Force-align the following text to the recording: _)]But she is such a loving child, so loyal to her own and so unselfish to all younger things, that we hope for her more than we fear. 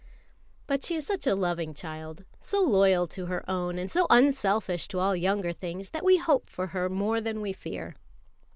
_)]But 0.65 0.83
she 0.83 0.95
is 0.95 1.05
such 1.05 1.27
a 1.27 1.35
loving 1.35 1.75
child, 1.75 2.25
so 2.41 2.59
loyal 2.63 3.05
to 3.09 3.27
her 3.27 3.47
own 3.47 3.77
and 3.77 3.91
so 3.91 4.07
unselfish 4.09 4.87
to 4.87 4.97
all 4.99 5.15
younger 5.15 5.53
things, 5.53 5.91
that 5.91 6.03
we 6.03 6.17
hope 6.17 6.47
for 6.47 6.65
her 6.65 6.89
more 6.89 7.21
than 7.21 7.39
we 7.39 7.53
fear. 7.53 7.95